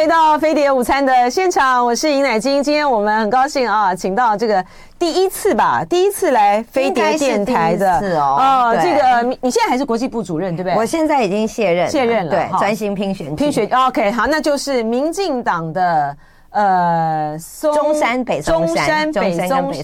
[0.00, 2.62] 回到飞碟午餐的现场，我是尹乃金。
[2.62, 4.64] 今天我们很高兴啊，请到这个
[4.98, 8.38] 第一次吧，第一次来飞碟电台的是哦。
[8.40, 10.74] 哦，这个你现在还是国际部主任对不对？
[10.74, 13.68] 我现在已经卸任，卸任了，对，专心拼选拼选。
[13.68, 16.16] OK，好，那就是民进党的。
[16.50, 17.36] 呃，
[17.72, 19.32] 中山北中山北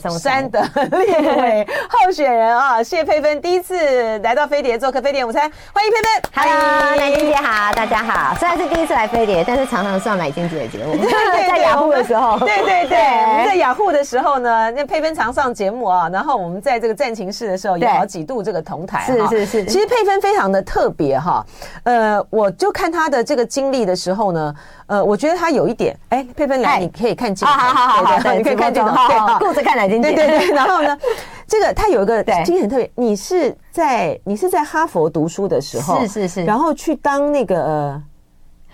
[0.00, 5.42] 松山的立委候选人啊，谢佩芬第一次来到飞碟做客飞碟午餐，
[5.72, 6.22] 欢迎佩芬。
[6.34, 8.34] Hello，乃菁姐好，大家好。
[8.34, 10.96] 虽然是第一次来飞碟，但是常常上乃菁姐的节目。
[11.06, 19.04] 在雅虎的时候，对对 对，我们在雅虎的时候呢，那佩芬常上节目啊，然后我们在这个战情室的时候也好几度这个同台。
[19.06, 21.46] 是是是，其实佩芬非常的特别哈。
[21.84, 24.54] 呃，我就看她的这个经历的时候呢，
[24.86, 26.60] 呃，我觉得他有一点，哎，佩芬。
[26.62, 27.52] 来，你可以看镜头。
[27.52, 28.94] 好好好好，你可以看镜头。
[28.94, 30.12] 对，顾着看乃菁姐。
[30.12, 30.54] 对对对。
[30.54, 30.96] 然后呢，
[31.46, 32.90] 这个他有一个经验很特别。
[32.94, 38.02] 你是在你是在哈佛读书的时候，是是是，然后去当那个呃。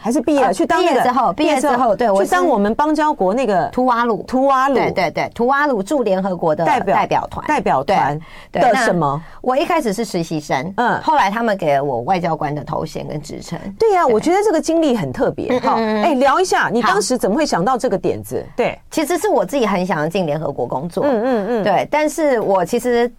[0.02, 9.22] 还是毕业了，去当那个之后，毕业之后，对，我去当我们邦交国那个图瓦鲁，图瓦鲁，对对对，图瓦鲁驻联合国的代表代表团，代表团的什么？
[9.40, 13.58] 我一开始是实习生，嗯，后来他们给了我外交官的头衔跟职称。
[13.78, 15.56] 对呀，我觉得这个经历很特别。
[15.60, 18.44] 好，哎，聊一下，你当时怎么会想到这个点子？
[18.56, 23.10] 对，其实是我自己很想要进联合国工作，嗯嗯嗯，对，但是我其实。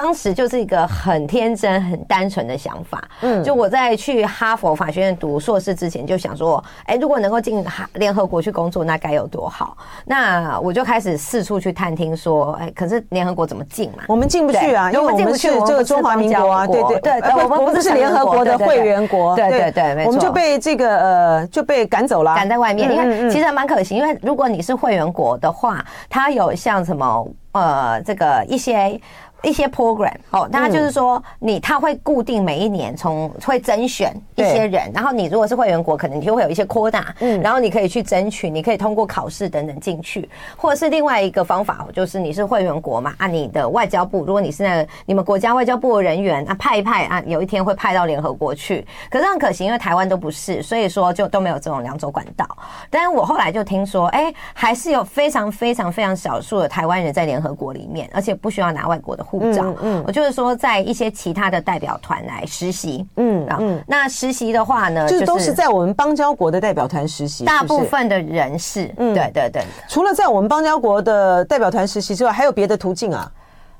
[0.00, 3.02] 当时就是一个很天真、很单纯的想法。
[3.22, 9.76] 嗯，就我在去哈佛法学院读硕士之前，就想说，哎，如果能够进哈联合国去工作，那该有多好。
[10.04, 14.04] 那我就开始四处去探听，说，哎，可是联合国怎么进嘛？
[14.06, 22.88] 我们进不去啊，因为我们是这个中华民国啊，对对对，我们不是联合国的会员国，对对对，没错，我们就被这个呃就被赶走了，赶在外面。
[22.88, 29.00] 因为其实蛮可惜，因为如果你是会员国的话，它有像什么呃这个一些。
[29.42, 52.44] 一些 program 哦，那就是说你他会固定每一年从会甄选一些人，然后你如果是会员国，可能你就会有一些 quota，嗯，然后你可以去争取，你可以通过考试等等进去，或者是另外一个方法，就是你是会员国嘛，啊，你的外交部，如果你是那个你们国家外交部的人员啊，派一派啊，有一天会派到联合国去，可是很可惜，因为台湾都不是，所以说就都没有这种两种管道。
[52.90, 59.27] 但是我后来就听说，哎，还是有非常非常非常少数的台湾人在联合国里面，而且不需要拿外国的。
[59.28, 69.62] 护照，嗯，我就是说，在一些其他的代表团来实习，嗯嗯，那实习的话呢，就是都是在我们邦交国的代表团实习，大部分的人是，嗯，对对对。
[69.86, 73.30] 除了在我们邦交国的代表团实习之外，还有别的途径啊？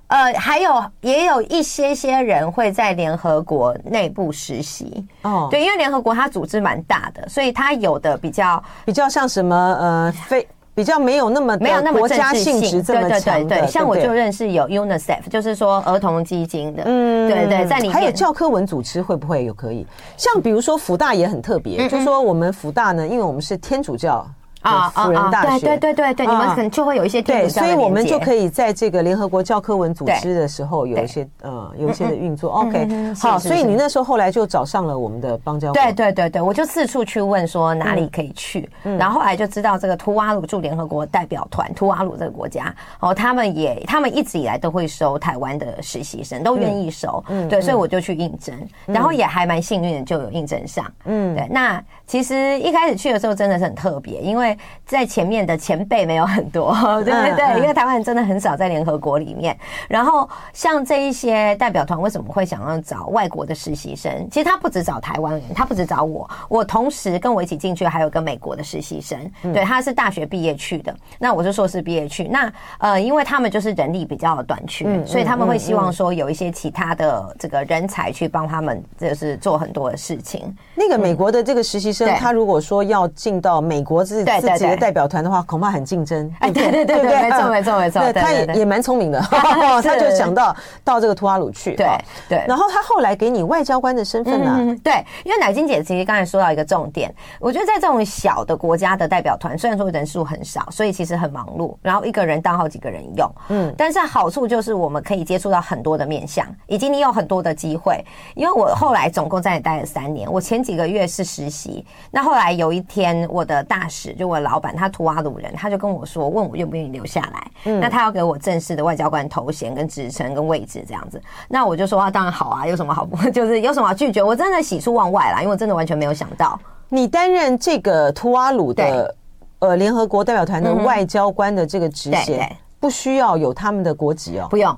[0.09, 10.47] 呃，还有也有一些些人会在联合国内部实习，哦，对，因为联合国它组织蛮大的，所以它有的比较比较像什么呃非。
[10.79, 19.85] 比较没有那么没有那么国家性质这么强的，对对对，像我就认识有 UNICEF，就是说儿童基金的，嗯，对对，在里面还有教科文组织会不会有可以？
[20.17, 24.25] 像比如说福大也很特别，就说我们福大呢，因为我们是天主教。
[24.63, 32.51] 啊辅仁大学，对对对对，你们可能就会有一些对，所以我们就可以在这个联合国教科文组织的时候有一些呃有一些的运作。
[32.51, 35.75] OK，好，所以你那时候后来就找上了我们的邦交国。
[35.75, 47.23] 对对对对，我就四处去问说哪里可以去，然后后来就知道这个图瓦鲁驻联合国代表团，图瓦鲁这个国家哦，他们也他们一直以来都会收台湾的实习生，都愿意收。
[47.29, 48.55] 嗯，对，所以我就去应征，
[48.87, 50.85] 然后也还蛮幸运的就有应征上。
[51.05, 54.48] 嗯，对，那其实一开始去的时候真的是很特别，因为。
[54.87, 59.57] 在前面的前辈没有很多， 对对对，因为台湾人真的很少在联合国里面。
[59.89, 64.29] 然后像这一些代表团为什么会想要找外国的实习生？
[64.31, 69.19] 其实他不止找台湾人，他不止找我，我同时跟我一起进去还有个美国的实习生，
[69.53, 72.25] 对，他是大学毕业去的，那我是硕士毕业去。
[72.25, 80.55] 那呃，因为他们就是人力比较短缺，所以他们会希望说有一些其他的这个人才去帮他们，就是做很多的事情。
[80.75, 86.31] 那个美国的这个实习生，他如果说要进到美国自己自己的代表团的话，恐怕很竞争。
[86.41, 88.13] 哎，对对对对，没错没错没错。
[88.13, 89.21] 他也也蛮聪明的，
[89.83, 90.55] 他就想到
[90.85, 91.75] 到这个图瓦鲁去。
[91.75, 91.89] 对
[92.29, 92.45] 对。
[92.47, 94.77] 然后他后来给你外交官的身份呢？
[94.83, 103.31] 对，因为乃金姐其实刚才说到一个重点，我觉得在这种小的国家的代表团，虽然说人数很少，所以其实很忙碌，然后一个人当好几个人用。
[103.49, 103.75] 嗯。
[103.77, 108.05] 但是好处就是我们可以接触到很多的面相，以及你有很多的机会。
[108.35, 114.77] 因为我后来总共在那里待了三年，我前几个月是实习，那后来有一天我的大使就我的老板。
[114.77, 117.51] 他图瓦鲁人，他就跟我说，问我愿不愿意留下来。
[117.65, 121.21] 嗯，那他要给我正式的外交官头衔、跟职称、跟位置这样子。
[121.49, 123.17] 那我就说啊，当然好啊，有什么好不？
[123.31, 124.23] 就是有什么好拒绝？
[124.23, 126.59] 我真的喜出望外啦，因为我真的完全没有想到，
[126.89, 129.15] 你担任这个图瓦鲁的
[129.61, 134.77] 呃联合国代表团的外交官的这个职衔，不需要有他们的国籍哦，不用。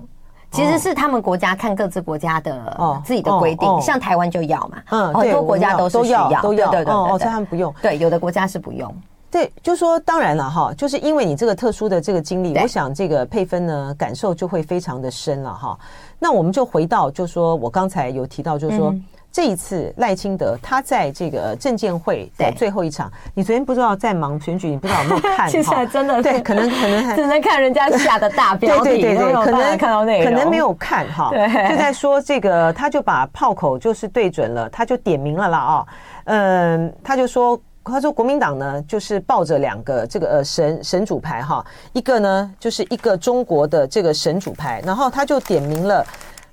[0.53, 8.93] 其实是他们国家看各自国家的自己的规定，像台湾就要嘛，嗯，很多国家都是需要，都要，对对对，哦，所以他们不用，对，有的国家是不用。
[9.31, 15.79] 对，就说当然了哈，就是因为你这个特殊的这个经历，我想这个佩芬呢感受就会非常的深了哈。
[16.19, 18.91] 那我们就回到，就说我刚才有提到，就是说。
[18.91, 25.47] 嗯这一次赖清德他在这个证监会的最后一场，你昨天不知道在忙选举，你不知道有没有看？
[25.49, 31.31] 现在真的对，可能可能 只能看人家下的大标题，对对对，可能看到那个，可能没有看哈。
[31.31, 35.87] 对，就在说这个，他就把炮口就是对准了，他就点名了啦啊，
[36.25, 46.05] 嗯，他就说，他说国民党呢就是抱着两个这个呃神神主牌哈，一个呢就是一个中国的这个神主牌，然后他就点名了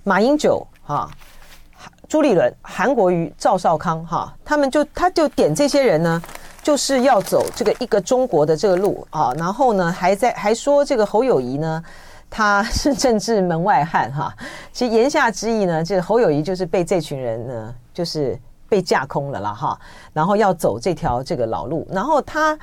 [0.03, 1.09] 马英九哈。
[2.09, 6.21] 朱立伦、韩国瑜、赵少康，哈，他们就他就点这些人呢，
[6.63, 11.83] 就是要走这个一个中国的这个路啊，然后呢，还在还说这个侯友宜呢，
[12.29, 14.33] 他是政治门外汉哈。
[14.71, 19.79] 其实言下之意呢，就是侯友宜就是被这群人呢，就是被架空了啦哈，
[20.13, 22.59] 然后要走这条这个老路，然后他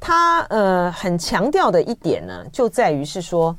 [0.00, 3.56] 他呃很强调的一点呢，就在于是说。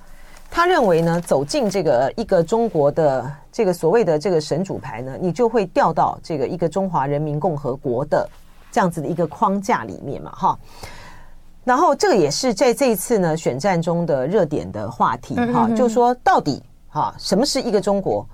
[0.51, 8.27] 他认为呢，走进这个一个中国的这个所谓的这个神主牌呢，你就会掉到这个一个中华人民共和国的
[8.71, 10.59] 这样子的一个框架里面嘛，哈。
[11.63, 18.27] 然后这个也是在这一次呢选战中的热点的话题哈，就是说到底哈，什么是一个中国？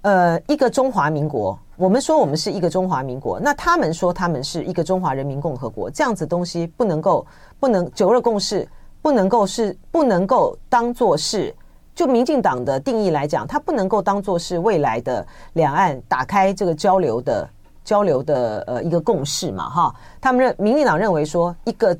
[0.00, 1.58] 呃，一个中华民国。
[1.78, 7.26] 我们说我们是一个中华民国，那他们说他们是一个中华人民共和国，这样子东西不能够
[7.58, 8.68] 不能九二共识。
[9.00, 11.54] 不能够是不能够当做是，
[11.94, 17.48] 就民进党的定义来讲，它不能够当做是未来的两岸打开这个交流的
[17.84, 19.94] 交流的呃一个共识嘛哈。
[20.20, 21.98] 他们认民进党认为说一个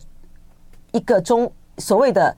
[0.91, 2.37] 一个中所谓的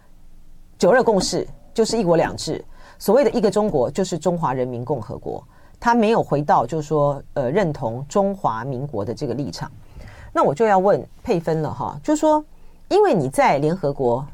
[0.79, 2.63] 九二共识就是一国两制，
[2.99, 5.43] 所谓的一个中国就是中华人民共和国，
[5.81, 9.69] 他没有回到就是说呃认同中华民国的这个立场。
[10.33, 12.45] 那我就要问佩芬了哈，就是说
[12.89, 14.25] 因为你在联合国。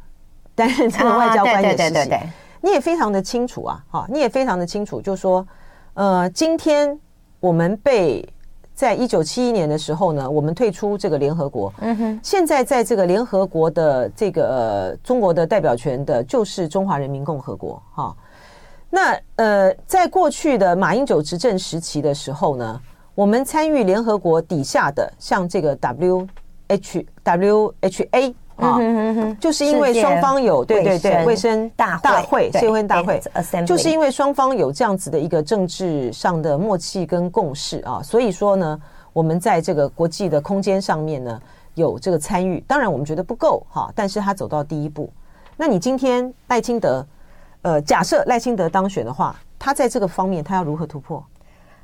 [0.56, 2.18] 担任这个外交官的事情，
[2.62, 5.46] 你也非常的清楚啊，哈，你也非常的清楚，就是说，
[5.92, 6.98] 呃，今天
[7.40, 8.26] 我们被
[8.74, 18.16] 在一九七一年的时候呢，我们退出这个联合国，嗯哼，现在在这个联合国的这个呃中国的代表权的就是中华人民共和国，哈，
[18.96, 22.80] 那呃，在过去的马英九执政时期的时候呢，
[23.14, 26.26] 我们参与联合国底下的像这个 W
[26.68, 28.34] H W H A。
[28.56, 28.78] 啊，
[29.38, 33.20] 就是因为双方有对对对卫生大大会，世界卫生大会，
[33.66, 38.80] 就是因为双方有这样子的一个政治上的默契跟共识啊，所以说呢，
[39.12, 41.38] 我们在这个国际的空间上面呢
[41.74, 42.64] 有这个参与。
[42.66, 45.12] 当然我们觉得不够哈，但是他走到第一步。
[45.54, 47.06] 那你今天赖清德，
[47.66, 51.20] 呃，假设赖清德当选的话，他在这个方面他要如何突破？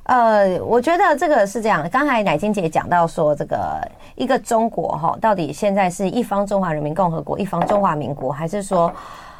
[0.04, 1.88] 呃，我觉得这个是这样。
[1.90, 3.80] 刚才乃金姐讲到说，这个
[4.14, 8.92] 一个中国哈，到底现在是一方中华人民共和国，一方中华民国，还是说，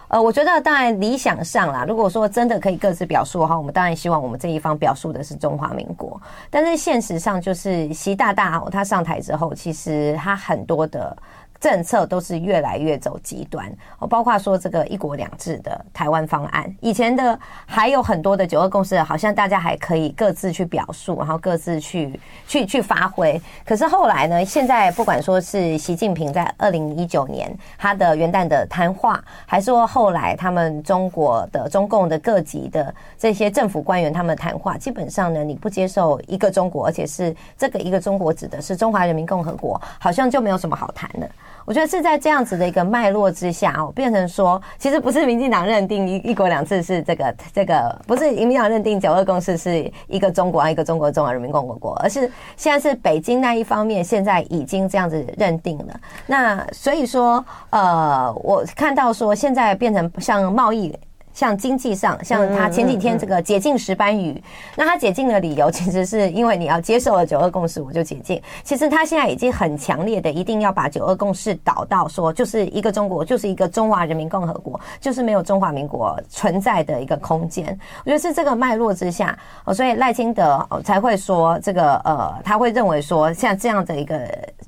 [0.08, 6.20] 呃，我觉得当然理想上啦，如果说真的可以各自表述的话，我们当然希望我们这一方表述的是中华民国。
[6.50, 11.16] 但是现实上，就是习大大他上台之后，其实他很多的。
[11.62, 23.40] 政策都是越来越走极端，哦，包括说这个一国两制的台湾方案，以前的还有很多的九二共识，好像大家还可以各自去表述，然后各自去去去发挥。
[23.64, 41.30] 可是后来呢，现在不管说是习近平在二零一九年他的元旦的谈话，还是说后来他们中国的中共的各级的这些政府官员他们谈话，基本上呢，你不接受一个中国，而且是这个一个中国指的是中华人民共和国，好像就没有什么好谈的。
[41.64, 56.00] 我觉得是在这样子的一个脉络之下哦，变成说，其实不是民进党认定一一国两制是这个这个，不是民进党认定九二共识是一个中国啊，一个中国中华人民共和国，而是现在是北京那一方面现在已经这样子认定了。
[56.26, 60.94] 那所以说，呃，我看到说现在变成像贸易。
[61.32, 64.42] 像经济上，像他前几天这个解禁石斑鱼，
[64.76, 68.40] 那他解禁的理由 其实是因为你要接受了九二共识，我就解禁。
[68.62, 77.66] 其实他现在已经很强烈的一定要把九二共识导到说，就是一个中国，就是一个中华人民共和国，就是没有中华民国存在的一个空间。
[78.04, 79.36] 我觉得是这个脉络之下，
[79.74, 84.18] 所以赖清德才会说这个呃，他会认为说像这样的一个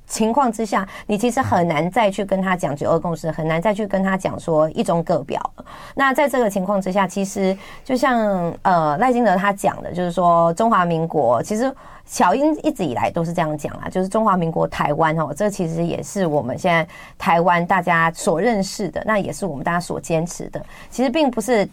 [0.07, 5.41] 情况之下，你其实很难再去跟他讲九二共识，很难再去跟他讲说一中各表。
[5.95, 20.65] 那在这个情况之下，其实就像呃赖清德他讲的，就是说中华民国，其实小英一直以来都是这样讲啊，就是中华民国台湾哦，这其实也是我们现在台湾大家所认识的，那也是我们大家所坚持的。
[20.91, 21.67] 其实并不是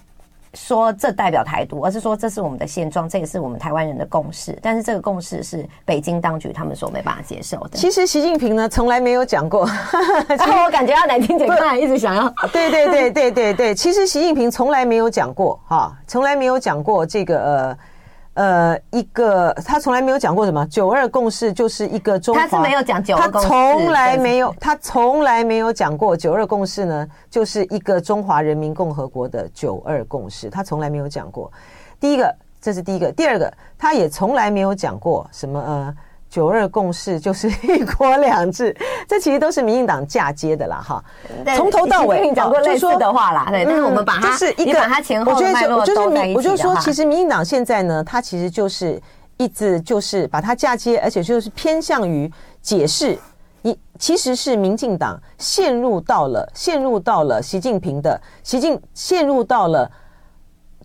[0.54, 4.58] 说这代表台独，而是说这是我们的现状，这也是我们台湾人的共识。
[4.62, 7.78] 但是这个共识是北京当局他们所没办法接受的。
[7.78, 9.66] 其实习近平呢从来没有讲过，
[10.28, 17.78] 然 后我感觉到南京姐刚才一直想要， 对对对对对对，其实习近平从来没有讲过哈，从来没有讲过这个呃。
[18.34, 31.52] 呃，一个他从来没有讲过什么“九二共识”就是一个中华，他是没有讲“九二共识”，他从来没有，他从来没有讲过“九二共识”呢，就是一个中华人民共和国的“九二共识”，他从来没有讲过。
[32.00, 35.96] 第一个，这是第一个；第二个，他也从来没有讲过什么呃。
[36.32, 41.04] 九二共识 就是一国两制，这其实都是民进党嫁接的啦，哈。
[41.58, 43.66] 从头到尾讲过类似的话啦，对。
[43.66, 49.00] 但是我们把它，就是一个，把它前后脉络就是民，我就说，其实民进党现在呢，它其实就是
[49.36, 53.20] 一直就是把它嫁接，而且就是偏向于解释，
[53.62, 59.92] 你其实是民进党陷入到了陷入到了习近平的习近陷入到了。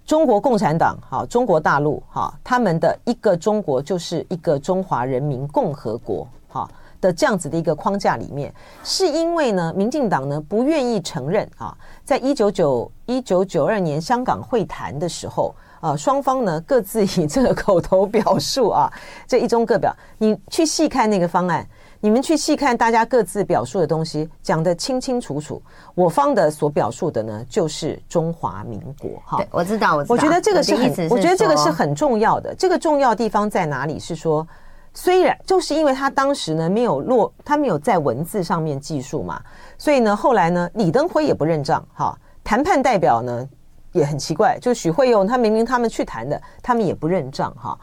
[0.06, 6.68] 中国共产党，哈，中国大陆，哈，他们的一个中国就是一个中华人民共和国，哈
[7.00, 18.88] 的这样子的一个框架里面，是因为呢，民进党呢不愿意承认啊，在一九九一九九二年香港会谈的时候，啊，双方呢各自以这个口头表述啊，
[19.26, 21.66] 这一中各表，你去细看那个方案。
[22.06, 25.60] 你们去细看大家各自表述的东西，讲得清清楚楚。
[25.92, 29.20] 我方的所表述的呢，就是中华民国。
[29.24, 30.14] 哈，我知道，我知道。
[30.14, 32.54] 我觉得这个是很，我觉得这个是很重要的。
[32.54, 33.98] 这个重要地方在哪里？
[33.98, 34.46] 是说，
[34.94, 39.42] 虽然就是因为他当时呢没有落，他没有在文字上面记述嘛，
[39.76, 41.84] 所以呢后来呢李登辉也不认账。
[41.92, 43.48] 哈，谈判代表呢
[43.90, 47.52] 也很奇怪，就许惠用他明明他们去谈的，他们也不认账。
[47.56, 47.76] 哈，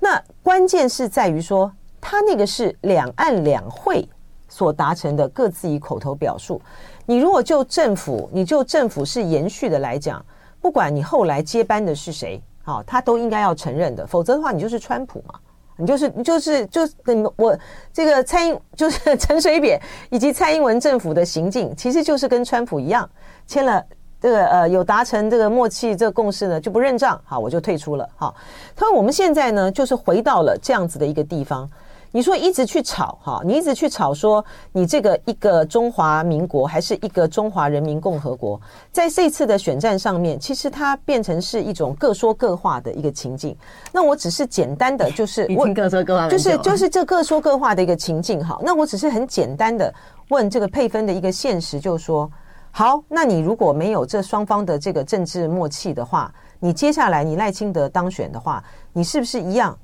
[0.00, 1.70] 那关键是在于说。
[2.06, 4.06] 他那个是两岸两会
[4.46, 6.60] 所达成的各自以口头表述。
[7.06, 10.22] 你如果就政府，你就政府是延续的来讲，
[10.60, 14.06] 不管你后来接班的是谁，好，他都应该要承认的。
[14.06, 15.40] 否则的话，你就是川普嘛，
[15.78, 16.92] 你就是你就是就是
[17.36, 17.58] 我
[17.90, 19.80] 这个蔡英就是陈水扁
[20.10, 23.08] 以及蔡英文政府的行径，其实就是跟川普一样，
[23.46, 23.82] 签了
[24.20, 28.06] 这个呃有达成这个默契这个共识呢，就不认账，好，我就退出了。
[28.14, 28.34] 好，
[28.76, 31.66] 他说我们现在呢，就是回到了这样子的一个地方。
[32.14, 38.58] 你说一直去吵哈，你一直去吵说你这个一个中华民国还是一个中华人民共和国，
[38.92, 43.56] 在这次的选战上面，其实它变成是一种各说各话的一个情境。
[43.90, 48.56] 那我只是简单的就是我各说各话，就是就是这各说各话的一个情境哈。
[48.62, 49.92] 那我只是很简单的
[50.28, 52.30] 问这个配分的一个现实，就是说，
[52.70, 59.76] 好，那你如果没有这双方的这个政治默契的话，你接下来你赖清德当选的话，你是不是一样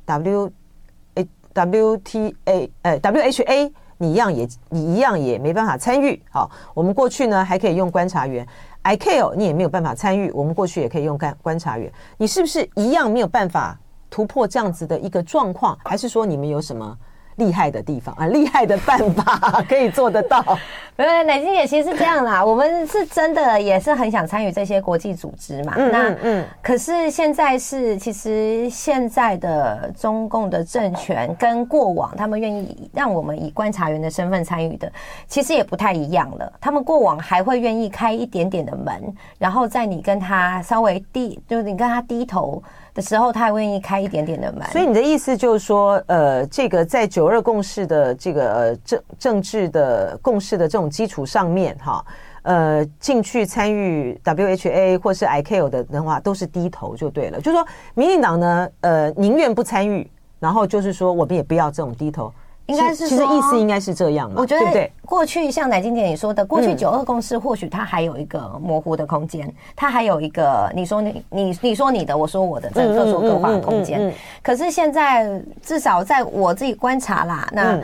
[1.66, 6.20] WTA，呃，WHA，你一样也，你一样也没办法参与。
[6.30, 8.46] 好，我们过去呢还可以用观察员
[8.82, 15.78] ，I K O 你也没有办法参与，我们过去也可以用观观察员，你是不是一样没有办法突破这样子的一个状况？
[15.84, 16.96] 还是说你们有什么？
[17.40, 20.44] 厉害的地方 啊，厉害的办法 可以做得到。
[20.96, 25.72] 没有，乃菁姐其实是这样啦，我们是真的也是很想参与这些国际组织嘛。
[25.78, 34.92] 嗯、那嗯，可是现在是其实现在的中共的政权跟过往他们愿意让我们以观察员的身份参与的，
[35.26, 36.52] 其实也不太一样了。
[36.60, 39.02] 他们过往还会愿意开一点点的门，
[39.38, 42.62] 然后在你跟他稍微低，就是你跟他低头。
[42.94, 44.62] 的时候，他还愿意开一点点的门。
[44.70, 52.04] 所以你的意思就是说，呃，这个在九二共识的这个呃政政治的共识的这种基础上面，哈，
[52.42, 57.40] 呃，进去参与 WHA 或是 ICAO 的的话，都是低头就对了。
[57.40, 62.32] 就是说，民进党呢，呃，宁愿不参与，然后就是说，我们也不要这种低头。
[62.70, 74.12] 应该是，其实意思应该是这样嘛，我觉得过去像乃金姐你说的，过去九二共识或许它还有一个模糊的空间，它还有一个你说你你你说你的，我说我的，这各说各话的空间。
[74.42, 77.78] 可是现在至少在我自己观察啦，那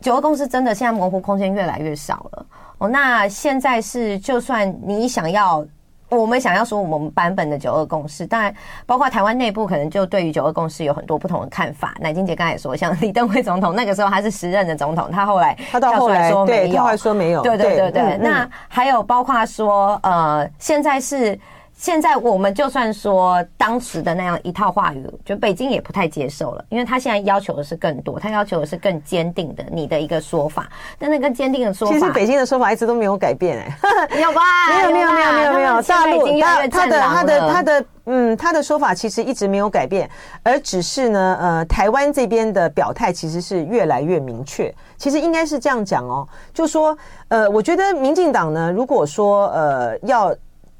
[0.00, 2.46] 九二共识真的现在模糊空间越来越少了。
[2.78, 5.64] 哦，那现在是就算你想要。
[6.10, 11.94] 我们想要说我们版本的九二共识，当然包括台湾内部可能就对于九二共识有很多不同的看法。
[12.00, 18.18] 乃金姐刚才也说，像李登辉总统那个时候他是时任的总统，他后来他到后来说没有，他后来说没有，对对对对。
[18.18, 21.38] 那还有包括说，呃，现在是。
[21.80, 30.68] 现在我们就算说当时的那样一套话语，就北京也不太接受了，因为他现在要求的是更多，他要求的是更坚定的你的一个说法。
[30.98, 33.78] 但那个坚定的说法，其实北京的说法一直都没有改变哎、
[34.10, 34.42] 欸，有吧？
[34.68, 40.06] 没有没有没有没有没有，大陆他他的他的他的嗯他的说法其实一直没有改变，
[40.42, 44.70] 而只是呢呃台湾这边的表态其实是越来越明确。
[44.98, 46.94] 其实应该是这样讲哦，就说
[47.28, 50.30] 呃我觉得民进党呢，如果说呃要。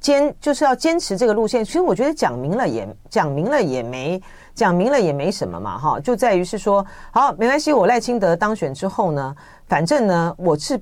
[0.01, 1.63] 坚就是要坚持这个路线。
[1.63, 4.21] 其实我觉得讲明了也讲明了也没
[4.53, 9.33] 讲明了也没什么嘛，哈，就在于是说，好，没关系，我赖清德当选之后呢，
[9.67, 10.77] 反正呢，我是。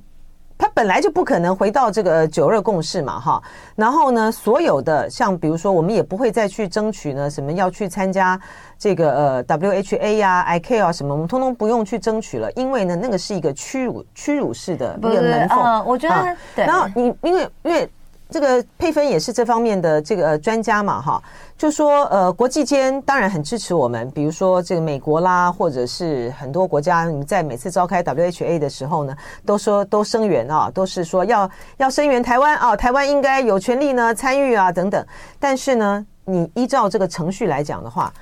[0.61, 3.41] 他本来就不可能回到这个九二共识嘛，哈。
[3.77, 8.37] 然后呢，所有的像比如说，我们也不会再去争取呢，什么要去参加
[8.77, 15.57] 这个呃 WHA 呀、ICAO 啊什么，我们通通不用去争取了，因为呢，那个是一个屈辱屈辱式的一个门缝。
[15.63, 16.65] 呃，我觉得，啊、对。
[16.65, 17.89] 然后你因为因为。
[18.31, 21.19] 这个佩芬也是这方面的这个专家嘛，哈，
[21.57, 29.17] 就说呃，国际间当然很支持我们，比如说这个美国啦，或者是很多国家，你在每次召开 WHA 的时候呢，
[29.47, 35.03] 都说都声援啊，都是说要要声援台湾啊，台湾应该有权利呢参与啊等等。
[35.39, 38.13] 但是呢，你依照这个程序来讲的话，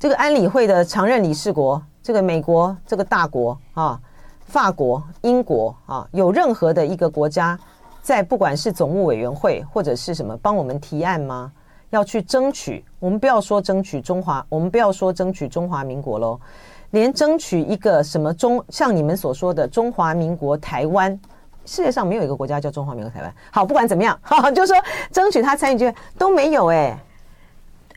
[0.00, 4.00] 这个安理会的常任理事国，这个美国这个大国啊，
[4.46, 7.56] 法国、英国啊，有任何的一个国家。
[8.08, 11.52] 在不管是总务委员会或者是什么帮我们提案吗？
[11.90, 16.40] 要去争取，我们不要说争取中华，我们不要说争取中华民国喽，
[16.92, 21.20] 连争取一个什么中，像你们所说的中华民国台湾，
[21.66, 23.30] 世界上没有一个国家叫中华民国台湾。
[23.50, 24.74] 好，不管怎么样，好， 就说
[25.12, 26.98] 争取他参与就都没有哎、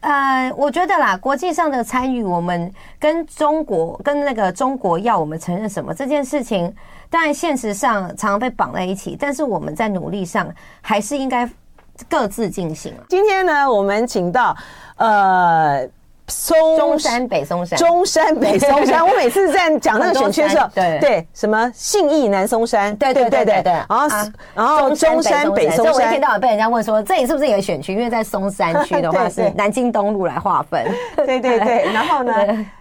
[0.01, 6.71] 呃，我觉得啦，国际上的参与，我们跟中国跟那个中国要我们承认什么这件事情，
[7.09, 11.49] 当然现实上常常被绑在一起，但是我们在努力上还是应该
[12.09, 12.93] 各自进行。
[13.09, 14.55] 今天呢，我们请到
[14.97, 15.87] 呃。
[16.31, 19.03] 松中山北松山，中山北松山。
[19.05, 23.73] 我每次在讲那个选区的时候，对对，什么信义南松山，对对对对对。
[23.73, 24.07] 然后
[24.55, 27.93] 然后中山北松山，我一天到晚被人家问说，这里是不是一个选区？
[27.93, 30.85] 因为在松山区的话 是南京东路来划分。
[31.17, 31.83] 对对对。
[31.93, 32.33] 然后呢，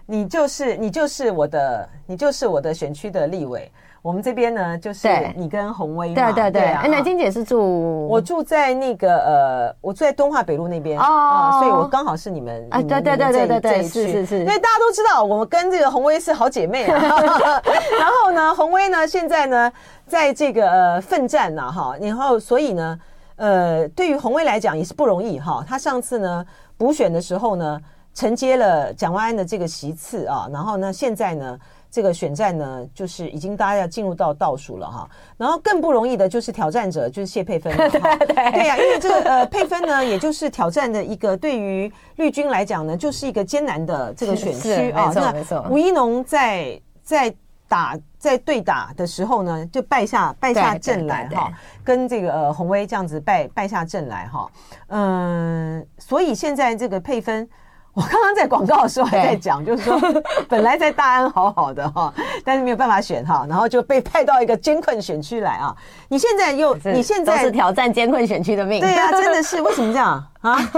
[0.06, 3.70] 你就是你就是我的，你就是我的选区的立委。
[4.02, 6.62] 我们这边呢，就是你跟洪威嘛，对对对。
[6.62, 14.38] 哎，南京姐是住我住在那个呃，我住在敦化北路那边哦，所以我刚好是你们啊，对对对对对对，是是是。
[14.38, 16.98] 因为大家都知道，我们跟这个洪威是好姐妹啊。
[17.98, 19.70] 然后呢，洪威呢，现在呢，
[20.06, 22.98] 在这个呃奋战呐哈，然后所以呢，
[23.36, 25.62] 呃，对于洪威来讲也是不容易哈。
[25.68, 26.42] 他上次呢
[26.78, 27.78] 补选的时候呢，
[28.14, 31.58] 承接了蒋万安的这个席次啊，然后呢，现在呢。
[31.90, 45.08] 这个选战呢，就是已经大家要进入到倒数了哈，然后更不容易的就是挑战者就是谢佩芬， 对呀，因为这个呃佩芬呢， 也就是挑战的一个对于绿军来讲呢，就是一个艰难的这个选区 啊。
[45.08, 45.66] 没错没错。
[45.68, 47.34] 吴一农在在
[47.66, 54.48] 打在对打的时候呢，就败下败下阵来哈，跟这个呃洪威这样子败败下阵来哈，
[54.88, 57.48] 嗯，所以现在这个佩芬。
[57.92, 60.00] 我刚刚在广告的时候还在讲，就是说
[60.48, 62.12] 本来在大安好好的哈，
[62.44, 65.74] 但是没有办法选哈，然后就被派到一个艰困选区来啊。
[66.08, 70.70] 你现在又你现在是挑战艰困选区的命，对啊， 真的是为什么这样啊？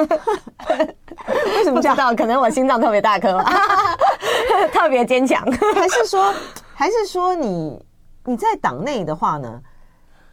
[1.56, 1.96] 为什么这样？
[2.16, 3.42] 可能我心脏特别大颗，
[4.72, 5.44] 特别坚强，
[5.74, 6.32] 还是说
[6.74, 7.84] 还是说你
[8.24, 9.60] 你在党内的话呢？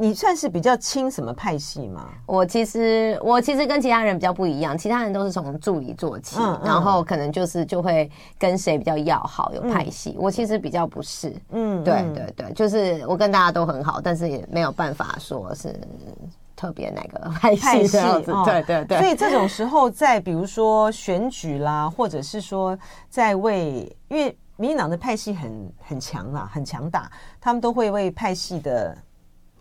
[0.02, 2.08] 你算是比较亲什么派系吗？
[2.26, 10.12] 我其实我其实跟其他人比较不一样，其他人都是从助理做起，嗯嗯、然后可能就是就会跟谁比较要好，有派系。
[10.12, 15.78] 嗯、我其实比较不是，嗯，对对对，就是我跟大家都很好，但是也没有办法说是
[16.56, 18.32] 特别哪个派系这样子。
[18.46, 19.00] 对对对。
[19.00, 22.78] 所以这种时候，在比如说选举啦，或者是说
[23.10, 28.98] 在为，因为民进党的派系很很强啊，很强大，他们都会为派系的。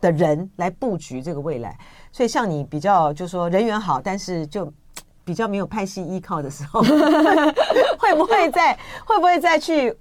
[0.00, 1.76] 的人来布局这个未来，
[2.12, 4.72] 所以像你比较就说人缘好，但是就
[5.24, 6.80] 比较没有派系依靠的时候，
[7.98, 9.96] 会不会在会不会再去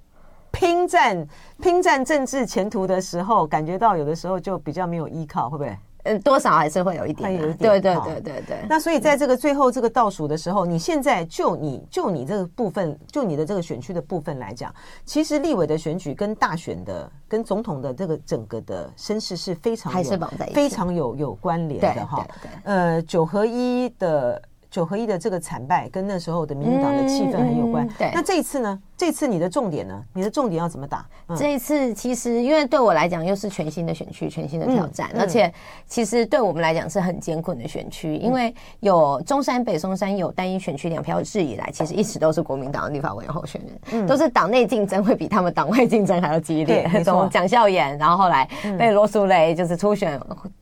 [0.50, 1.26] 拼战
[1.60, 5.76] 拼战政治前途的时候，感觉到有的时候就比较没有依靠，会不会？
[6.08, 8.56] 嗯，多少还是会有一点，有一点，对对对对对。
[8.68, 22.26] 那所以在这个最后这个倒数的时候，你现在就你就你这个部分，就你的这个选区的部分来讲，其实立委的选举跟大选的、跟总统的这个整个的身世是非常还是绑在非常有有关联的哈。
[22.64, 24.40] 呃，九合一的
[24.70, 27.88] 九合一的这个惨败，跟那时候的民进党的气氛很有关。
[27.98, 28.80] 对，那这一次呢？
[28.98, 30.02] 这次你的重点呢？
[30.12, 31.06] 你的重点要怎么打？
[31.28, 35.50] 嗯、这一次其实因为对我来讲又是全新的选区，全新的挑战，嗯嗯、而且
[35.86, 46.90] 其实对我们来讲是很艰困的选区，因为有中山北松山有单一选区两票制以来，其实一直都是国民党的立法委员候选人，嗯、都是党内竞争会比他们党外竞争还要激烈。
[47.04, 50.20] 从蒋孝严，然后后来被罗淑蕾就是初选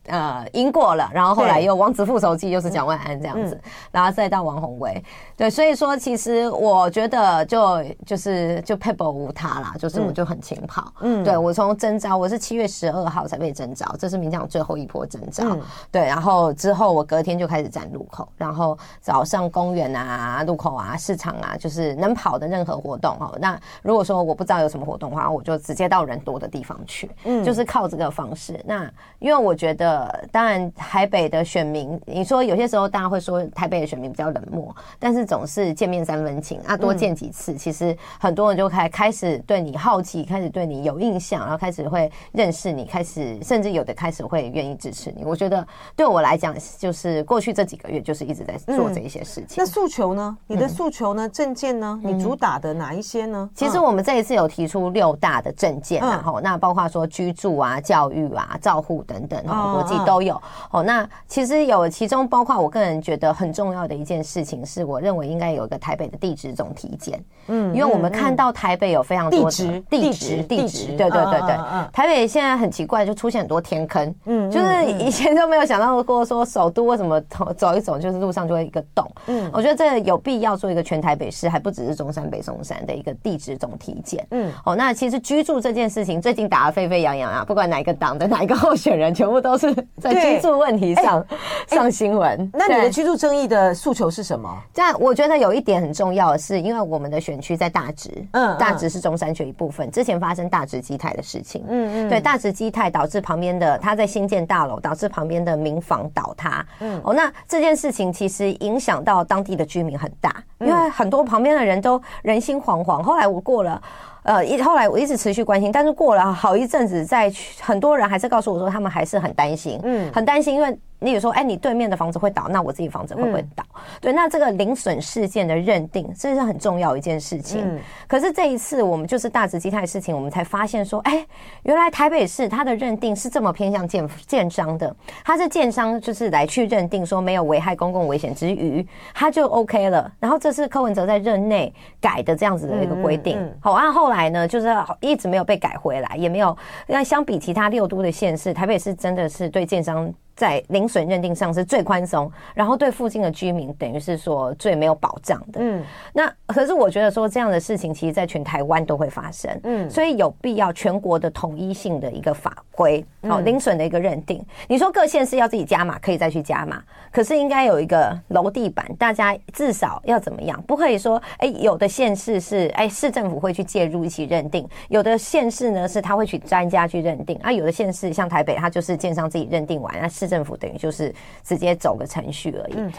[0.09, 5.03] 呃赢过了，然后后来又王子副手机又是蒋万安这样子，嗯、然后再到王宏威，
[5.39, 8.26] 对，所以说其实我觉得就就是。
[8.27, 10.93] 是就 Pebble 无他啦，就是我就很勤跑。
[11.01, 15.45] 嗯，对我从征召，我是七月十二号才被征召，这是民进党最后一波征召。
[15.47, 15.63] 嗯、
[15.93, 23.37] 对，然后之后我隔天就开始站路口，然后早上公园啊、路口啊、市场啊，就是能跑的任何活动哦。
[23.41, 27.09] 那如果说我不知道有什么活动的话，我就直接到人多的地方去。
[27.25, 28.61] 嗯，就是靠这个方式。
[28.67, 45.25] 那因为我觉得，当然台北的选民，你说有些时候大家会说台北的选民比较冷漠，但是总是见面三分情啊，多见几次，嗯、其实很多人就开开始对你好奇，开始对你有印象，然后开始会认识你，开始甚至有的开始会愿意支持你。
[45.25, 49.57] 我觉得对我来讲，就是过去这几个月就是一直在做这一些事情。
[49.57, 50.37] 嗯、那诉求呢？
[50.47, 51.29] 你的诉求呢？
[51.29, 52.01] 证件呢？
[52.03, 53.49] 你主打的哪一些呢？
[53.55, 60.41] 其实我们这一次有提出六大的证件，然后那包括说居住啊、教育啊、照护等等，国际都有。
[60.71, 67.23] 哦，那其实有其中包括我个人觉得很重要的一件事情，是我认为应该有一个台北的地质总体检。
[67.49, 71.57] 嗯，因为我们看到台北有非常多的地质地质，对对对对，
[71.93, 74.15] 台北现在很奇怪，就出现很多天坑。
[74.25, 77.21] 嗯，就是以前都没有想到过说首都为什么
[77.57, 79.09] 走一走就是路上就会一个洞。
[79.27, 84.27] 嗯，我觉得这有必要做一个全台北市，还不只是中山北松山的一个地质总体检。
[84.31, 91.25] 嗯，哦，那其实居住这件事情最近打得沸沸扬扬啊，不管哪一个党的哪一个候选人，全部都是在 居住问题上
[91.69, 92.51] 上新闻。
[92.53, 94.49] 那你的居住争议的诉求是什么？
[94.73, 113.03] 这样我觉得有一点很重要的是，因为我们的选区在大直，嗯，大直是中山区一部分，之前发生大直基泰的事情，嗯嗯，对，大直基泰导致旁边的他在新建大楼，导致旁边的民房倒塌，嗯，哦，那这件事情其实影响到当地的居民很大，因为很多旁边的人都人心惶惶。
[113.03, 113.83] 后来我过了。
[114.23, 120.77] 呃，一后来我一直持续关心，但是过了好一阵子，在很多人还是告诉我说，他们还是很担心，嗯，很担心，因为。
[120.99, 123.63] 你比如说，哎，你对面的房子会倒，那我自己房子会不会倒？
[123.75, 127.63] 嗯、对，那这个零损事件的认定，这是很重要一件事情。
[127.65, 131.27] 嗯、可是这一次，我们就是大直基泰的事情，我们才发现说，哎，
[131.65, 140.11] 原来台北市它的认定是这么偏向建建商的，它是建商就是来去认定说没有危害公共危险之余，它就 OK 了。
[140.19, 143.39] 然后这是柯文哲在任内改的这样子的一个规定。
[143.39, 146.57] 嗯嗯、好，按、啊、后来呢，就是一直没有被改回来，也没有。
[146.87, 150.13] 那相比其他六都的县市，台北市真的是对建商。
[150.37, 155.61] 在零损认定上是最宽松，然后对附近的居民等于是说最没有保障的。
[155.61, 159.51] 嗯，那可是我觉得说这样的事情，其实在全台湾都会发生。
[159.65, 164.45] 嗯，所以有必要全国的统一性的一个法规，好零损的一个认定。
[164.69, 170.63] 你说各县市要自己加码，可以再去加码，可是应该有一个楼地板，大家至少要怎么样？
[170.65, 180.37] 不可以说，哎，有的县市是哎市政府会去介入一起认定，有的县市呢是他会去专家去认定，啊，有的县市像台北，他就是建商自己认定完，那是。
[180.37, 182.93] 政府等于就是直接走个程序而已，嗯，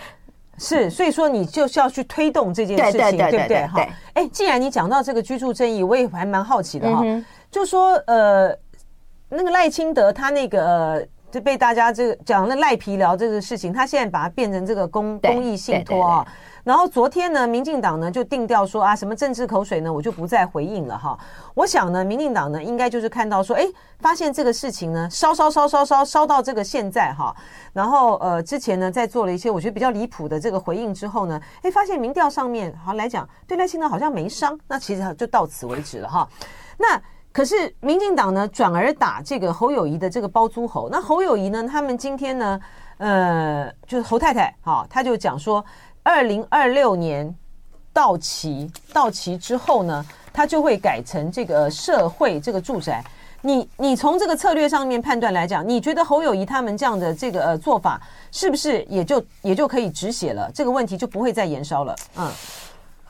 [0.57, 3.67] 是，所以说你就是要去推动这件事情，对不对？
[3.67, 7.05] 哈，哎，既然你讲到这个居住正义，我也还蛮好奇的哈，
[7.51, 8.57] 就说呃，
[9.29, 16.27] 那个赖清德他那个就被大家这个讲那赖皮聊这个事情，他现在把它变成这个公公益信托啊。
[16.67, 21.17] 然后昨天呢，民进党呢就定调说啊，什么政治口水呢，我就不再回应了哈。
[21.53, 23.65] 我想呢，民进党呢应该就是看到说，哎，
[23.99, 27.33] 发现这个事情呢烧烧烧烧烧烧到这个现在哈，
[27.71, 36.27] 然后呃之前呢在做了一些我觉得比较离谱的这个回应之后呢，哎，发现民调上面好来讲对赖清德好像没伤，那其实就到此为止了哈。
[36.77, 37.01] 那
[37.31, 42.59] 可是民进党呢转而打这个侯友宜的这个包租侯，那侯友宜呢他们今天呢
[42.97, 45.63] 呃就是侯太太哈，他就讲说。
[46.07, 47.35] 二零二六年
[47.91, 53.03] 到期，到期之后呢，它就会改成这个社会这个住宅。
[53.41, 60.49] 你你从这个策略上面判断来讲，你觉得侯友谊他们这样的这个呃做法，是不是也就也就可以止血了？
[60.53, 61.93] 这个问题就不会再延烧了？
[62.15, 62.31] 嗯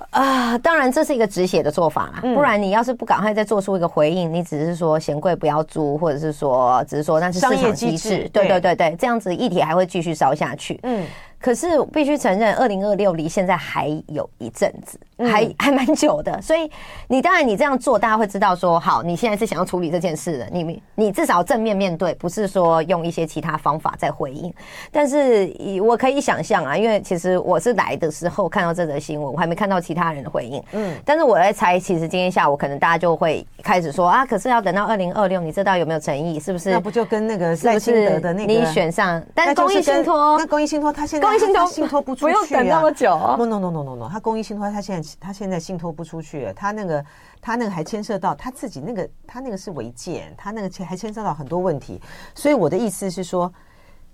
[0.10, 10.80] 啊，当然这是一个止血的做法啦，不然你要是不赶快再做出一个回应，你只是说嫌贵不要租，或者是说只是说那是市场机制，对对对对，这样子议题还会继续烧下去。
[10.82, 11.06] 嗯。
[11.40, 16.42] 可是必须承认，二零二六离现在还有一阵子，还 还蛮久的。
[16.42, 16.70] 所以
[17.08, 20.48] 你当然你这样做，大家会知道说，好，你现在是想要处理这件事的。
[20.52, 24.52] 你你至少正面面对，不是说用一些其他方法在回应。
[24.92, 30.62] 但是我可以想象啊，因为其实我是来的时候看到这则新闻，我还没看到其他人的回应。
[30.72, 36.40] 嗯，但是我在猜，其实今天下午可能大家就会开始说啊，可是要等到二零二六，你知道有没有诚意？
[36.40, 36.72] 是不是？
[36.72, 39.24] 那不就跟那个赖清德的那个你选上？
[39.36, 41.28] 但公益信托，那公益信托他现在。
[41.40, 43.10] 公益信托信托不出去，不用等那么久。
[43.38, 47.06] No no no no no no，他公益信托他现在他现在信托不出去，他那个
[47.42, 52.02] 他那个还牵涉到他自己那个他那个是违建，他那个还牵涉到很多问题。
[52.34, 53.52] 所以我的意思是说，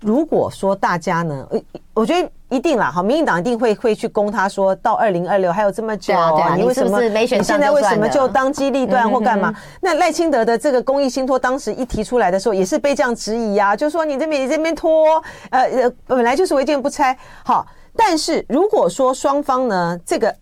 [0.04, 1.48] 如果说大家呢，
[1.94, 9.48] 我觉得一定啦，好，民进党一定会会去攻他，说到二零二六还有这么久，啊啊、你为什么是是没选上现在为什么就当机立断或干嘛？
[9.48, 20.36] 嗯、哼哼那赖清德的这个公益信托当时一提出来的时候，也是被这样质疑啊，就说你这边你这边拖，呃呃，本来就是违建不拆，好，但是如果说双方呢，这个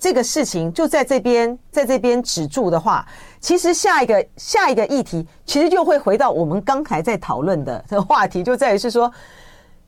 [0.00, 3.04] 这个事情就在这边在这边止住的话。
[3.42, 9.12] 其实下一个下一个议题，其实就会回到我们刚才在讨论的这 个话题，就在于是说，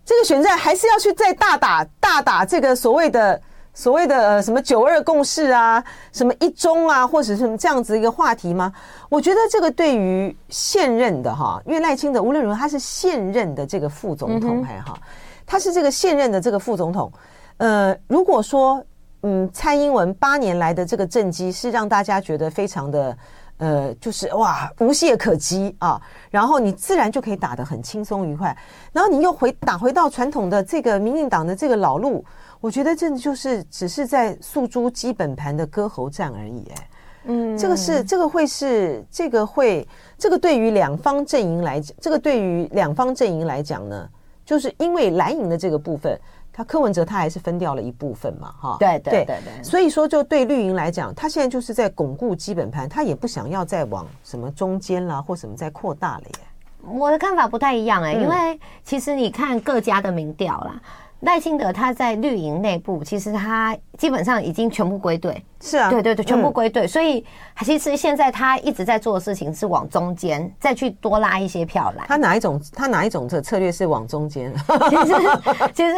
[0.05, 3.41] 这个选战还是要去再大打大打这个所谓的
[3.73, 8.73] 所谓的什么九二共识啊，什么一中啊，或者是什么这样子一个话题吗？
[9.09, 14.99] 我觉得这个对于现任的哈，因为赖清德无论如何他是现任的这个副总统还好，
[15.47, 17.13] 他是这个现任的这个副总统，
[17.59, 18.85] 呃，如果说
[19.23, 23.17] 嗯蔡英文八年来的这个政绩是让大家觉得非常的。
[23.59, 26.01] 呃，就是哇，无懈可击啊！
[26.31, 28.57] 然后你自然就可以打得很轻松愉快。
[28.93, 32.25] 然后你又回打回到传统的这个民进党的这个老路，
[32.61, 36.69] 我觉得这就是只是在诉诸基本盘的割喉战而已。
[36.75, 36.89] 哎，
[37.27, 39.87] 嗯，这个是这个会是这个会
[40.19, 44.09] 这个对于两方阵营来讲，这个对于两方阵营来讲呢，
[44.45, 46.19] 就是因为蓝营的这个部分。
[46.57, 56.41] 他柯文哲他还是分掉了一部分嘛，哈，对对对对，所以说就对绿营来讲，他现在就是在巩固基本盘，他也不想要再往什么中间啦或什么再扩大了耶。
[56.87, 60.81] 我的看法不太一样哎，因为其实你看各家的民调啦，
[61.25, 65.43] 赖清德他在绿营内部，其实他基本上已经全部归队。
[65.61, 66.87] 是啊，对对对，全部归队。
[66.87, 67.25] 所以
[67.63, 72.05] 其实现在他一直在做的事情是往中间再去多拉一些票来。
[72.07, 72.61] 他哪一种？
[72.75, 74.53] 他哪一种的策略是往中间？
[74.91, 75.15] 其实
[75.73, 75.95] 其实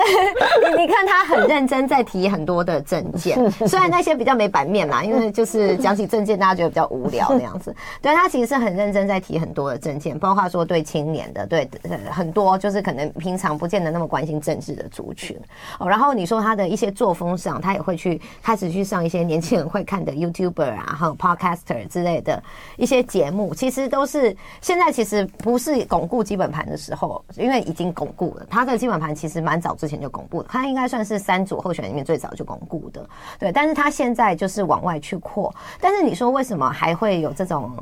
[0.79, 7.75] 你看他很认真在提很多的证件， 虽然那些比较没版面啦，因为就是讲起证件大家觉得比较无聊那样子。
[8.01, 11.69] 对，他其实是很认真在提很多的证件，包括说对青年的，对
[12.09, 15.37] 很多就是可能平常不见得那么关心政治的族群。
[15.79, 19.67] 哦，然后你说他的一些作风上，他也会去开始去上一些年轻人。
[19.67, 22.41] 会看的 YouTuber 啊，还有 Podcaster 之类的
[22.77, 28.47] 一些节目，其实都是现在其实不是巩固基本盘的时候，因为已经巩固了。
[28.49, 33.05] 他的基本盘其实蛮早之前就巩固了，他应该算是三组候选人里面最早就巩固的。
[33.39, 35.53] 对，但是他现在就是往外去扩。
[35.81, 37.77] 但是你说为什么还会有这种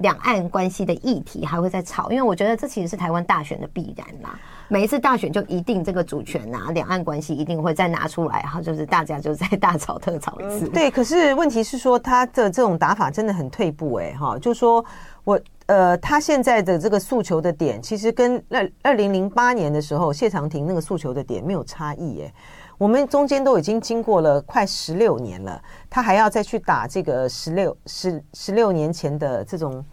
[0.00, 2.10] 两岸关系的议题还会再吵？
[2.10, 4.38] 因为我觉得这其实是台湾大选的必然啦。
[4.68, 10.68] 每一次大选就一定这个主权啊，两岸关系一定会再拿出来，然后就是大家就再大吵特吵一次。
[10.68, 14.84] 对，可是问题是说他的这种打法真的很退步哎，哈，就说
[15.24, 22.32] 我呃，他现在的这个诉求的点，其实跟二二零零八年的时候谢长廷那个诉求的点没有差异哎，
[22.80, 29.84] 我们中间都已经经过了快十六年了，他还要再去打这个十六十十六年前的这种。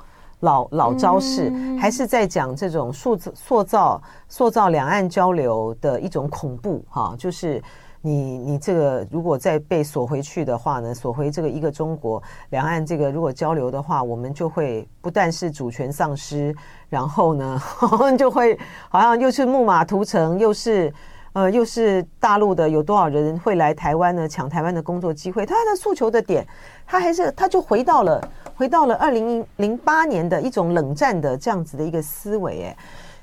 [0.42, 7.60] 老老招式，还是在讲这种塑塑造塑造两岸交流的一种恐怖哈，就是
[8.04, 12.22] 你你这个如果再被锁回去的话呢，锁回这个一个中国，
[12.52, 16.56] 两岸这个如果交流的话，我们就会不但是主权丧失，
[16.88, 17.60] 然后呢，
[18.16, 18.56] 就会
[18.90, 20.94] 好像又是木马屠城，又是。
[21.38, 24.28] 呃，又是大陆的，有多少人会来台湾呢？
[24.28, 25.46] 抢台湾的工作机会？
[25.46, 26.44] 他的诉求的点，
[26.84, 28.20] 他还是他就回到了
[28.56, 32.64] 回到了二零零八年的一种冷战的这样子的一个思维。
[32.64, 32.78] 哎，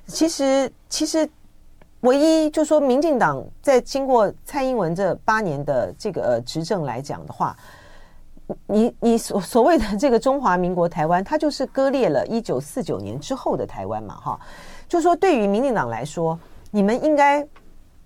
[0.07, 1.29] 其实其实
[2.03, 7.57] 唯一就说，民进党在经过蔡英文这八年的这个执政来讲的话，
[8.68, 14.38] 你你所所谓的这个中华民国台湾，它就是割裂了一九四九年之后的台湾嘛，哈。
[14.88, 16.38] 就说对于民进党来说，
[16.70, 17.44] 你们应该。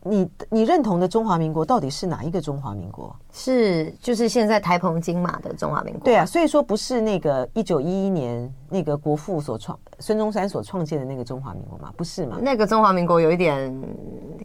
[0.04, 3.14] 你你认同的中华民国到底是哪一个中华民国？
[3.32, 6.02] 是就是现在台澎金马的中华民国。
[6.04, 11.92] 对啊，所以说不是那个一九一一年那个国父所创孙中山所创建的那个中华民国嘛？
[11.96, 12.38] 不是嘛？
[12.40, 13.74] 那个中华民国有一点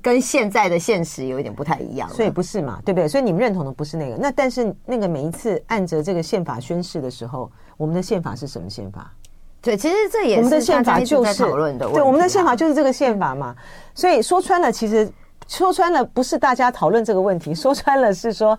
[0.01, 2.81] 跟现在的现实有一点不太一样，所以不是嘛？
[2.83, 3.07] 对不对？
[3.07, 4.17] 所以你们认同的不是那个。
[4.17, 9.13] 那但是那个每一次按着这个宪法宣誓的时候，我们的宪法是什么宪法？
[9.61, 11.87] 对，其实这也是我们的宪法就是讨论的。
[11.89, 13.55] 对，我们的宪法就是这个宪法嘛。
[13.93, 15.09] 所以说穿了，其实。
[15.47, 18.57] 说穿了，不是大家讨论这个问题， 说穿了是说，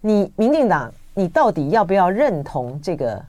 [0.00, 3.22] 你民进党，你到底要不要认同这个？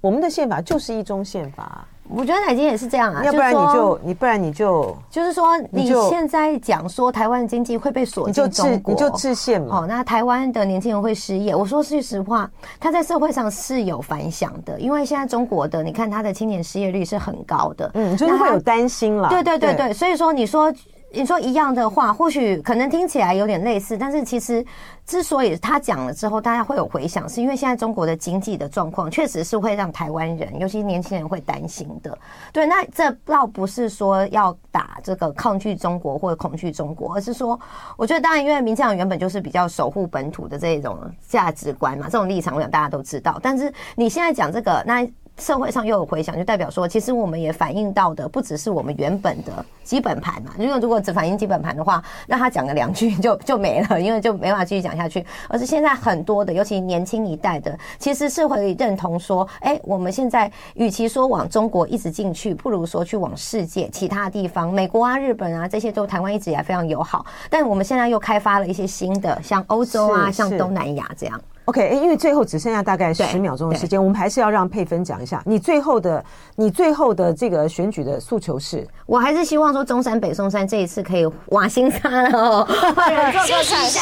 [0.00, 1.86] 我们的宪法就是一中宪法。
[2.12, 9.80] 我觉得乃菁也是这样啊，要不然你就你不然你就就是说你现在讲说台湾经济会被锁进中国，你就制宪嘛。
[9.82, 11.54] 哦，那台湾的年轻人会失业。
[11.54, 19.28] 我说句实话，他在社会上是有反响的，因为现在中国的你看他的青年失业率是很高的，嗯，就是会有担心了。
[19.28, 20.72] 对对对对，所以说你说。
[21.12, 24.64] 你说一样的话，或许可能听起来有点类似，但是其实
[25.04, 32.16] 之所以他讲了之后，大家会有回响，是因为现在中国的经济的状况确实是会让台湾人，尤其年轻人会担心的。
[32.52, 37.58] 对，那这倒不是说要打这个抗拒中国或者恐惧中国，而是说，
[37.96, 43.38] 我觉得当然，因为民进党原本就是比较守护本土的这种价值观嘛，这种立场我想大家都知道。
[43.42, 45.04] 但是你现在讲这个，那。
[45.40, 50.52] 社会上又有回响，就代表说，其实我们也反映到的不只是我们原本的基本盘嘛。
[50.58, 55.24] 因为如果只反映基本盘的话，那他讲个两句就就没了，因为就没法继续讲下去。
[55.48, 67.24] 而是现在很多的，尤其年轻一代的，其实是会认同说，哎，我们现在与其说往中国一直进去，不如说去往世界其他地方，美国啊、日本啊这些都台湾一直以来非常友好。
[67.48, 71.40] 但我们现在又开发了一些新的，像欧洲啊、像东南亚这样。
[71.70, 76.24] OK，因为最后只剩下大概十秒钟的时间，我们还是要让佩芬讲一下你最后的、
[76.56, 78.84] 你最后的这个选举的诉求是。
[79.06, 84.00] 我还是希望说中山北松山这一次可以瓦新山哦， 换人做做看一下。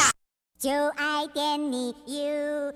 [0.57, 2.73] 就爱点你 UFO